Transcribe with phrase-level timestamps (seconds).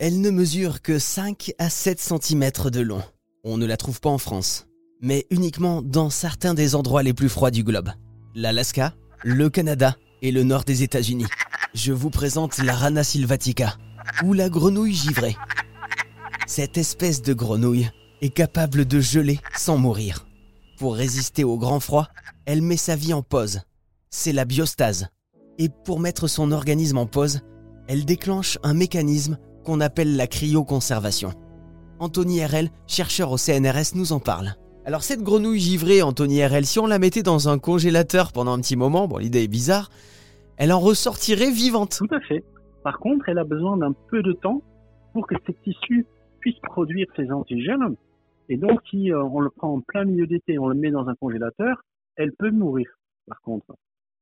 [0.00, 3.02] Elle ne mesure que 5 à 7 cm de long.
[3.42, 4.68] On ne la trouve pas en France,
[5.02, 7.90] mais uniquement dans certains des endroits les plus froids du globe.
[8.36, 11.26] L'Alaska, le Canada et le nord des États-Unis.
[11.74, 13.76] Je vous présente la Rana sylvatica,
[14.22, 15.36] ou la grenouille givrée.
[16.46, 17.90] Cette espèce de grenouille
[18.22, 20.28] est capable de geler sans mourir.
[20.78, 22.06] Pour résister au grand froid,
[22.46, 23.62] elle met sa vie en pause.
[24.10, 25.08] C'est la biostase.
[25.58, 27.40] Et pour mettre son organisme en pause,
[27.88, 29.38] elle déclenche un mécanisme
[29.68, 31.28] qu'on appelle la cryoconservation.
[31.98, 34.54] Anthony RL, chercheur au CNRS, nous en parle.
[34.86, 38.60] Alors cette grenouille givrée, Anthony RL, si on la mettait dans un congélateur pendant un
[38.60, 39.90] petit moment, bon l'idée est bizarre,
[40.56, 41.98] elle en ressortirait vivante.
[41.98, 42.42] Tout à fait.
[42.82, 44.62] Par contre, elle a besoin d'un peu de temps
[45.12, 46.06] pour que ces tissus
[46.40, 47.94] puissent produire ces antigènes.
[48.48, 51.08] Et donc, si euh, on le prend en plein milieu d'été, on le met dans
[51.08, 51.82] un congélateur,
[52.16, 52.88] elle peut mourir,
[53.26, 53.76] par contre.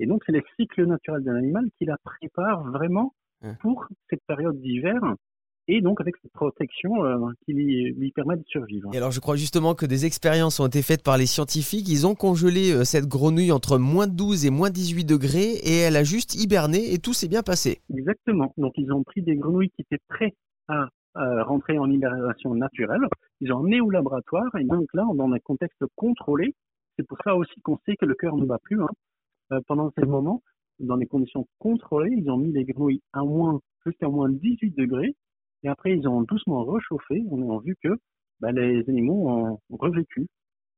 [0.00, 3.54] Et donc, c'est les cycles naturels d'un animal qui la prépare vraiment Hein.
[3.60, 5.00] pour cette période d'hiver
[5.70, 8.90] et donc avec cette protection euh, qui lui, lui permet de survivre.
[8.92, 11.88] Et alors je crois justement que des expériences ont été faites par les scientifiques.
[11.88, 15.96] Ils ont congelé euh, cette grenouille entre moins 12 et moins 18 degrés et elle
[15.96, 17.80] a juste hiberné et tout s'est bien passé.
[17.96, 18.52] Exactement.
[18.56, 20.34] Donc, ils ont pris des grenouilles qui étaient prêtes
[20.66, 23.06] à euh, rentrer en hibernation naturelle.
[23.40, 26.54] Ils ont emmené au laboratoire et donc là, dans un contexte contrôlé,
[26.96, 30.04] c'est pour ça aussi qu'on sait que le cœur ne bat plus hein, pendant ces
[30.04, 30.42] moments.
[30.80, 35.14] Dans des conditions contrôlées, ils ont mis les grenouilles à moins, jusqu'à moins 18 degrés
[35.62, 37.22] et après, ils ont doucement réchauffé.
[37.30, 37.88] On a vu que
[38.40, 40.26] bah, les animaux ont revécu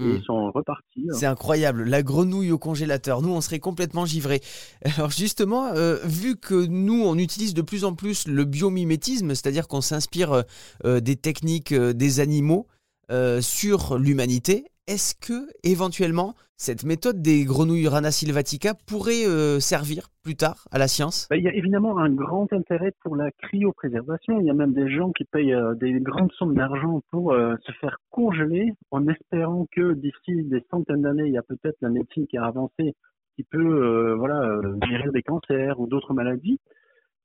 [0.00, 0.16] et Hmm.
[0.16, 1.06] ils sont repartis.
[1.12, 3.22] C'est incroyable, la grenouille au congélateur.
[3.22, 4.40] Nous, on serait complètement givrés.
[4.96, 9.68] Alors justement, euh, vu que nous, on utilise de plus en plus le biomimétisme, c'est-à-dire
[9.68, 10.42] qu'on s'inspire euh,
[10.84, 12.66] euh, des techniques euh, des animaux
[13.12, 20.08] euh, sur l'humanité, est-ce que éventuellement cette méthode des grenouilles Rana sylvatica pourrait euh, servir
[20.22, 21.26] plus tard à la science?
[21.30, 24.40] Ben, il y a évidemment un grand intérêt pour la cryopréservation.
[24.40, 27.56] Il y a même des gens qui payent euh, des grandes sommes d'argent pour euh,
[27.64, 31.90] se faire congeler en espérant que d'ici des centaines d'années, il y a peut-être la
[31.90, 32.94] médecine qui a avancé
[33.36, 36.60] qui peut voilà, guérir des cancers ou d'autres maladies.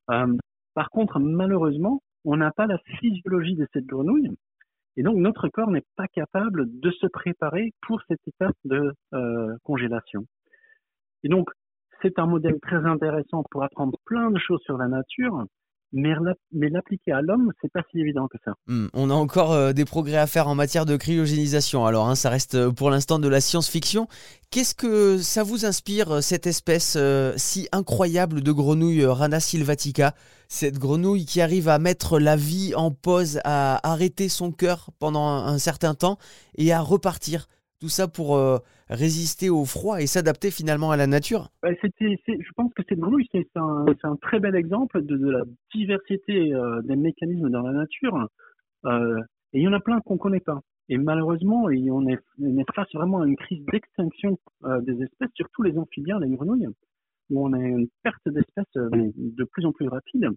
[0.07, 4.31] Par contre, malheureusement, on n'a pas la physiologie de cette grenouille.
[4.99, 9.55] Et donc, notre corps n'est pas capable de se préparer pour cette étape de euh,
[9.63, 10.25] congélation.
[11.23, 11.49] Et donc,
[12.01, 15.45] c'est un modèle très intéressant pour apprendre plein de choses sur la nature,
[15.91, 18.53] mais la- mais l'appliquer à l'homme, c'est pas si évident que ça.
[18.67, 21.85] Hmm, On a encore euh, des progrès à faire en matière de cryogénisation.
[21.85, 24.07] Alors, hein, ça reste euh, pour l'instant de la science-fiction.
[24.51, 26.97] Qu'est-ce que ça vous inspire, euh, cette espèce
[27.37, 30.13] si incroyable de grenouille Rana sylvatica?
[30.47, 35.27] Cette grenouille qui arrive à mettre la vie en pause, à arrêter son cœur pendant
[35.27, 36.17] un certain temps
[36.57, 37.47] et à repartir.
[37.79, 38.57] Tout ça pour euh,
[38.89, 41.47] résister au froid et s'adapter finalement à la nature.
[41.63, 46.81] C'est- je pense que cette grenouille, c'est un, très bel exemple de, la diversité euh,
[46.81, 48.27] des mécanismes dans la nature.
[48.85, 49.21] Euh,
[49.53, 50.59] et il y en a plein qu'on connaît pas.
[50.89, 52.19] Et malheureusement, on est,
[52.75, 54.39] face vraiment à une crise d'extinction
[54.81, 56.67] des espèces, surtout les amphibiens, les grenouilles,
[57.29, 60.29] où on a une perte d'espèces de plus en plus rapide.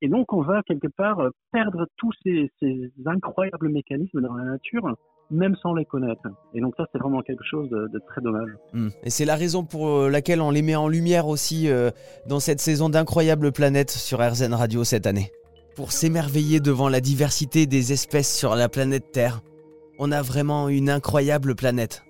[0.00, 2.52] Et donc, on va quelque part perdre tous ces
[3.04, 4.96] incroyables mécanismes dans la nature,
[5.30, 6.22] même sans les connaître.
[6.54, 8.50] Et donc ça, c'est vraiment quelque chose de, très dommage.
[8.72, 8.88] Hmm.
[9.02, 11.90] Et c'est la raison pour euh, laquelle on les met en lumière aussi euh,
[12.26, 15.30] dans cette saison d'incroyables planètes sur RZN Radio cette année.
[15.76, 19.40] Pour s'émerveiller devant la diversité des espèces sur la planète Terre,
[19.98, 22.02] on a vraiment une incroyable planète.